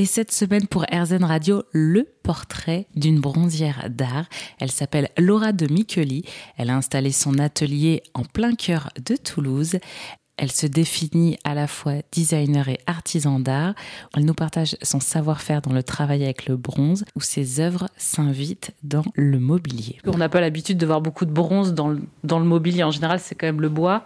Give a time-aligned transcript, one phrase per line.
[0.00, 4.26] Et cette semaine pour RZN Radio, le portrait d'une bronzière d'art.
[4.60, 6.24] Elle s'appelle Laura de Micheli.
[6.56, 9.80] Elle a installé son atelier en plein cœur de Toulouse.
[10.38, 13.74] Elle se définit à la fois designer et artisan d'art.
[14.16, 18.72] Elle nous partage son savoir-faire dans le travail avec le bronze, où ses œuvres s'invitent
[18.84, 19.98] dans le mobilier.
[20.06, 22.84] On n'a pas l'habitude de voir beaucoup de bronze dans le, dans le mobilier.
[22.84, 24.04] En général, c'est quand même le bois.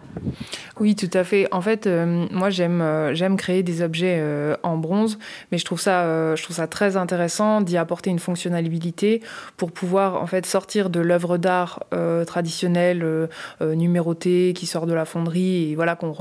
[0.81, 1.47] Oui, tout à fait.
[1.53, 5.19] En fait, euh, moi, j'aime euh, j'aime créer des objets euh, en bronze,
[5.51, 9.23] mais je trouve ça je trouve ça très intéressant d'y apporter une fonctionnalité
[9.57, 11.85] pour pouvoir en fait sortir de l'œuvre d'art
[12.27, 13.29] traditionnelle
[13.61, 16.13] numérotée qui sort de la fonderie et voilà qu'on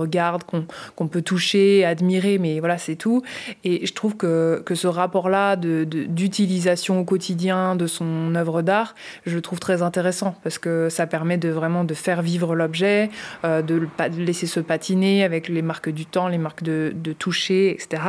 [0.46, 3.22] qu'on peut toucher, admirer, mais voilà, c'est tout.
[3.64, 8.95] Et je trouve que, que ce rapport-là d'utilisation au quotidien de son œuvre d'art,
[9.26, 13.09] je le trouve très intéressant parce que ça permet de vraiment de faire vivre l'objet,
[13.44, 17.14] euh, de, de laisser se patiner avec les marques du temps, les marques de, de
[17.14, 18.04] toucher, etc.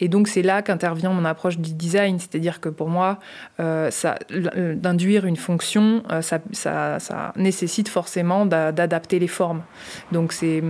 [0.00, 3.18] Et donc c'est là qu'intervient mon approche du design, c'est-à-dire que pour moi,
[3.60, 9.62] euh, ça d'induire une fonction, euh, ça, nécessite forcément d'adapter les formes.
[10.12, 10.62] Donc c'est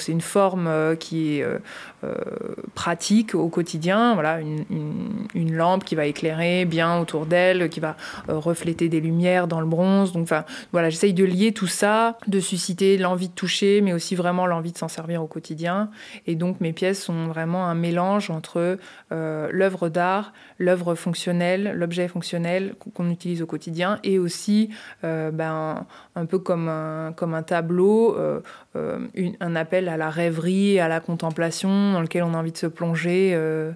[0.00, 1.58] c'est une forme euh, qui est euh,
[2.04, 2.14] euh,
[2.74, 4.14] pratique au quotidien.
[4.14, 4.64] Voilà, une,
[5.34, 7.96] une, lampe qui va éclairer bien autour d'elle, qui va
[8.28, 10.12] refléter des lumières dans le bronze.
[10.12, 14.14] Donc enfin, voilà, j'essaye de lier tout ça, de susciter l'envie de toucher, mais aussi
[14.14, 15.90] vraiment l'envie de s'en servir au quotidien.
[16.26, 18.78] Et donc mes pièces sont vraiment un mélange entre
[19.10, 24.70] l'œuvre d'art, l'œuvre fonctionnelle, l'objet fonctionnel qu'on utilise au quotidien, et aussi
[25.02, 28.16] ben, un peu comme un, comme un tableau,
[28.74, 32.66] un appel à la rêverie, à la contemplation, dans lequel on a envie de se
[32.66, 33.32] plonger.
[33.34, 33.72] Euh,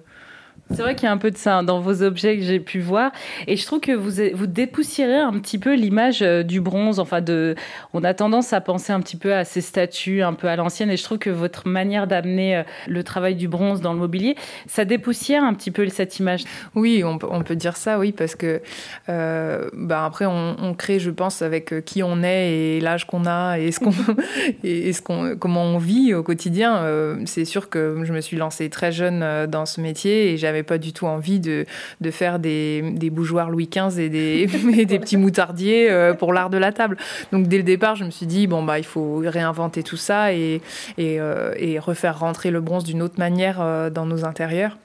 [0.71, 2.79] c'est vrai qu'il y a un peu de ça dans vos objets que j'ai pu
[2.79, 3.11] voir.
[3.47, 6.99] Et je trouve que vous, vous dépoussiérez un petit peu l'image euh, du bronze.
[6.99, 7.55] Enfin, de,
[7.93, 10.89] on a tendance à penser un petit peu à ces statues, un peu à l'ancienne.
[10.89, 14.35] Et je trouve que votre manière d'amener euh, le travail du bronze dans le mobilier,
[14.65, 16.43] ça dépoussière un petit peu cette image.
[16.75, 18.61] Oui, on peut, on peut dire ça, oui, parce que
[19.09, 23.59] euh, bah après, on, crée, je pense, avec qui on est et l'âge qu'on a
[23.59, 23.91] et, ce qu'on,
[24.63, 26.83] et ce qu'on, comment on vit au quotidien.
[27.25, 30.77] c'est sûr que je me suis lancée très jeune dans ce métier et j'avais pas
[30.77, 31.65] du tout envie de,
[32.01, 34.45] de faire des, des, bougeoirs Louis XV et des,
[34.85, 36.97] des petits moutardiers euh, pour l'art de la table.
[37.31, 40.33] Donc dès le départ, je me suis dit, bon, bah, il faut réinventer tout ça
[40.33, 40.61] et,
[40.97, 44.77] et, euh, refaire rentrer le bronze d'une autre manière euh, dans nos intérieurs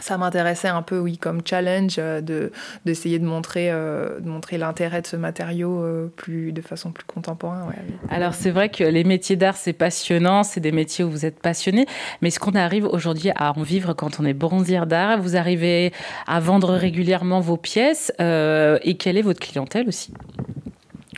[0.00, 2.52] ça m'intéressait un peu, oui, comme challenge euh, de
[2.84, 7.04] d'essayer de montrer euh, de montrer l'intérêt de ce matériau euh, plus de façon plus
[7.04, 7.68] contemporaine.
[8.08, 11.40] Alors c'est vrai que les métiers d'art c'est passionnant, c'est des métiers où vous êtes
[11.40, 11.86] passionné,
[12.20, 15.92] mais est-ce qu'on arrive aujourd'hui à en vivre quand on est bronzière d'art Vous arrivez
[16.26, 20.12] à vendre régulièrement vos pièces et quelle est votre clientèle aussi?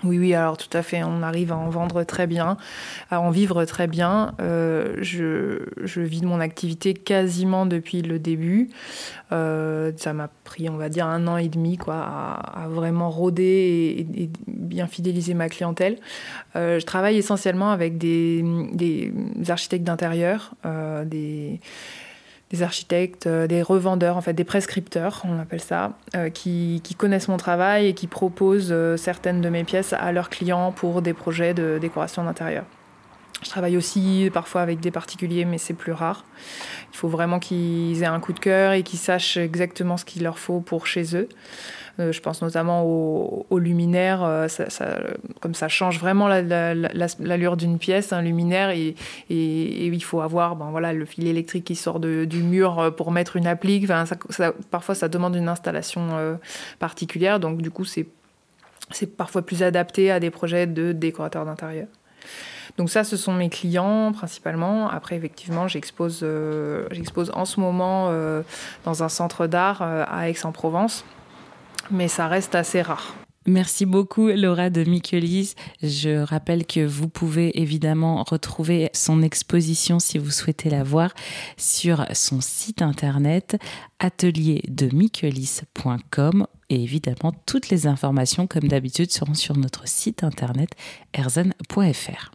[0.05, 2.57] Oui, oui, alors tout à fait, on arrive à en vendre très bien,
[3.11, 4.35] à en vivre très bien.
[4.41, 8.71] Euh, je, je, vis mon activité quasiment depuis le début.
[9.31, 14.07] Euh, ça m'a pris, on va dire, un an et demi quoi, à, vraiment rôder
[14.15, 15.99] et, bien fidéliser ma clientèle.
[16.57, 18.43] Euh, je travaille essentiellement avec des,
[18.73, 19.13] des
[19.49, 20.55] architectes d'intérieur,
[21.05, 21.61] des
[22.53, 26.95] des architectes, euh, des revendeurs, en fait des prescripteurs, on appelle ça, euh, qui, qui,
[26.95, 31.03] connaissent mon travail et qui proposent euh, certaines de mes pièces à leurs clients pour
[31.03, 32.65] des projets de décoration d'intérieur.
[33.43, 36.25] Je travaille aussi parfois avec des particuliers, mais c'est plus rare.
[36.93, 40.23] Il faut vraiment qu'ils aient un coup de cœur et qu'ils sachent exactement ce qu'il
[40.23, 41.29] leur faut pour chez eux.
[42.01, 44.23] Euh, je pense notamment aux, luminaires.
[44.23, 44.49] Euh,
[45.41, 48.95] comme ça change vraiment l'allure d'une pièce, un luminaire, et,
[49.29, 53.37] il faut avoir ben, voilà, le fil électrique qui sort du mur euh, pour mettre
[53.37, 53.87] une applique.
[54.71, 56.39] Parfois, ça demande une installation
[56.79, 57.41] particulière.
[57.41, 58.07] Donc, du coup, c'est
[59.17, 61.89] parfois plus adapté à des projets de décorateurs d'intérieur.
[62.79, 64.89] Donc ça, ce sont mes clients principalement.
[64.89, 66.25] Après, effectivement, j'expose,
[66.91, 68.11] j'expose en ce moment
[68.85, 71.05] dans un centre d'art à Aix-en-Provence
[71.91, 73.15] mais ça reste assez rare.
[73.47, 75.55] Merci beaucoup Laura de Michelis.
[75.83, 81.13] Je rappelle que vous pouvez évidemment retrouver son exposition si vous souhaitez la voir
[81.57, 83.57] sur son site internet
[83.99, 90.71] atelierdeMichelis.com et évidemment toutes les informations comme d'habitude seront sur notre site internet
[91.13, 92.33] erzen.fr.